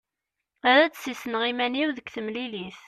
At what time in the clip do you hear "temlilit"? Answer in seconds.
2.13-2.77